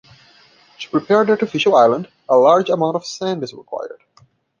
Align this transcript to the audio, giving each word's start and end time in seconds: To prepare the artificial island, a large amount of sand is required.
To 0.79 0.89
prepare 0.89 1.23
the 1.25 1.33
artificial 1.33 1.75
island, 1.75 2.09
a 2.27 2.35
large 2.35 2.71
amount 2.71 2.95
of 2.95 3.05
sand 3.05 3.43
is 3.43 3.53
required. 3.53 4.01